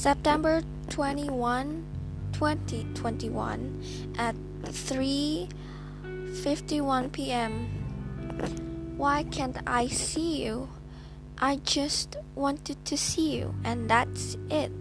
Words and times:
September 0.00 0.64
21, 0.88 1.84
2021 2.32 3.84
at 4.16 4.32
3:51 4.64 7.12
p.m. 7.12 7.68
Why 8.96 9.24
can't 9.24 9.58
I 9.66 9.88
see 9.88 10.42
you? 10.42 10.70
I 11.36 11.56
just 11.56 12.16
wanted 12.34 12.82
to 12.86 12.96
see 12.96 13.36
you 13.36 13.54
and 13.62 13.90
that's 13.90 14.38
it. 14.48 14.72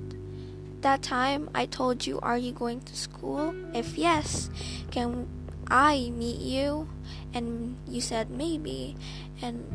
That 0.87 1.04
time 1.04 1.49
I 1.54 1.65
told 1.65 2.07
you 2.07 2.21
are 2.23 2.38
you 2.38 2.54
going 2.54 2.79
to 2.88 2.95
school? 2.95 3.54
If 3.75 3.97
yes, 3.97 4.49
can 4.89 5.27
I 5.67 6.11
meet 6.15 6.39
you? 6.39 6.88
And 7.33 7.75
you 7.86 7.99
said 7.99 8.31
maybe. 8.31 8.95
And 9.42 9.65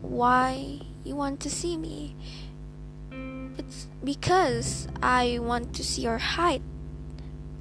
why 0.00 0.80
you 1.04 1.14
want 1.14 1.40
to 1.40 1.50
see 1.50 1.76
me? 1.76 2.16
It's 3.58 3.88
because 4.02 4.88
I 5.02 5.38
want 5.40 5.74
to 5.74 5.84
see 5.84 6.02
your 6.02 6.18
height, 6.18 6.62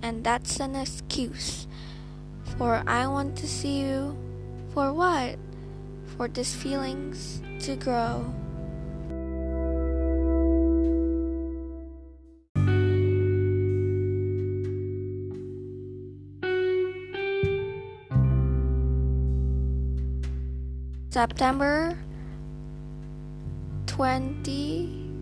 and 0.01 0.23
that's 0.23 0.59
an 0.59 0.75
excuse. 0.75 1.67
For 2.57 2.83
I 2.87 3.07
want 3.07 3.35
to 3.37 3.47
see 3.47 3.81
you. 3.81 4.17
For 4.73 4.93
what? 4.93 5.37
For 6.17 6.27
these 6.27 6.53
feelings 6.53 7.41
to 7.65 7.75
grow. 7.75 8.33
September 21.09 21.97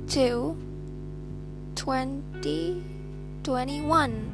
22 0.08 0.56
2021 1.76 4.32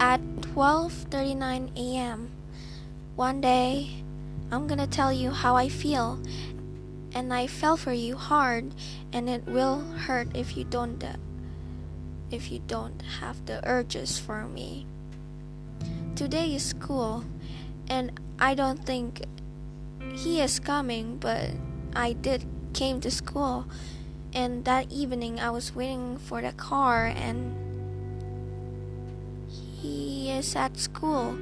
at 0.00 0.20
12:39 0.20 1.70
a.m. 1.76 2.32
One 3.14 3.40
day 3.40 4.02
I'm 4.50 4.66
going 4.66 4.80
to 4.80 4.88
tell 4.88 5.12
you 5.12 5.30
how 5.30 5.54
I 5.54 5.68
feel 5.68 6.18
and 7.14 7.32
I 7.32 7.46
fell 7.46 7.76
for 7.76 7.92
you 7.92 8.16
hard 8.16 8.74
and 9.12 9.30
it 9.30 9.46
will 9.46 9.78
hurt 10.10 10.34
if 10.34 10.56
you 10.56 10.64
don't 10.64 11.04
uh, 11.04 11.14
if 12.32 12.50
you 12.50 12.58
don't 12.66 13.00
have 13.22 13.46
the 13.46 13.60
urges 13.62 14.18
for 14.18 14.48
me. 14.48 14.86
Today 16.16 16.52
is 16.52 16.64
school 16.64 17.22
and 17.86 18.10
I 18.40 18.56
don't 18.58 18.84
think 18.84 19.22
he 20.18 20.40
is 20.40 20.58
coming, 20.58 21.18
but 21.18 21.52
I 21.94 22.12
did 22.12 22.44
came 22.74 23.00
to 23.00 23.10
school 23.10 23.64
and 24.36 24.66
that 24.66 24.92
evening 24.92 25.40
I 25.40 25.48
was 25.48 25.74
waiting 25.74 26.18
for 26.18 26.42
the 26.42 26.52
car 26.52 27.06
and 27.06 27.56
he 29.48 30.30
is 30.30 30.54
at 30.54 30.76
school. 30.76 31.38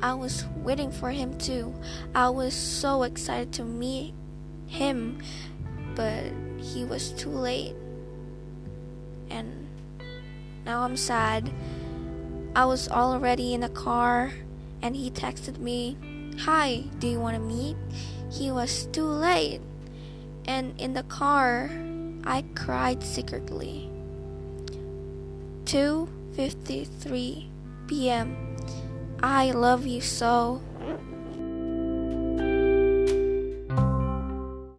I 0.00 0.14
was 0.14 0.46
waiting 0.56 0.90
for 0.90 1.10
him 1.10 1.36
too. 1.36 1.74
I 2.14 2.30
was 2.30 2.54
so 2.54 3.02
excited 3.02 3.52
to 3.54 3.64
meet 3.64 4.14
him, 4.66 5.20
but 5.94 6.24
he 6.56 6.86
was 6.86 7.12
too 7.12 7.28
late. 7.28 7.76
And 9.28 9.68
now 10.64 10.84
I'm 10.84 10.96
sad. 10.96 11.52
I 12.56 12.64
was 12.64 12.88
already 12.88 13.52
in 13.52 13.60
the 13.60 13.68
car 13.68 14.32
and 14.80 14.96
he 14.96 15.10
texted 15.10 15.58
me 15.58 15.98
Hi, 16.38 16.84
do 17.00 17.06
you 17.06 17.20
want 17.20 17.34
to 17.34 17.42
meet? 17.42 17.76
He 18.32 18.50
was 18.50 18.86
too 18.92 19.04
late. 19.04 19.60
And 20.46 20.72
in 20.80 20.94
the 20.94 21.02
car, 21.02 21.68
I 22.24 22.44
cried 22.54 23.02
secretly. 23.02 23.90
2:53 25.64 27.46
p.m. 27.86 28.36
I 29.22 29.50
love 29.50 29.86
you 29.86 30.00
so. 30.00 30.60